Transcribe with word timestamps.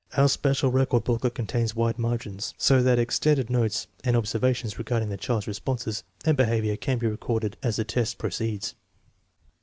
Our 0.17 0.27
special 0.27 0.71
record 0.71 1.03
booklet 1.03 1.35
contains 1.35 1.75
wide 1.75 1.99
margins, 1.99 2.55
so 2.57 2.81
that 2.81 2.97
extended 2.97 3.51
notes 3.51 3.85
and 4.03 4.15
observations 4.17 4.79
regarding 4.79 5.09
the 5.09 5.15
child's 5.17 5.45
responses 5.45 6.03
and 6.25 6.35
behavior 6.35 6.75
can 6.75 6.97
be 6.97 7.05
recorded 7.05 7.55
as 7.61 7.75
the 7.75 7.83
test 7.83 8.17
proceeds. 8.17 8.73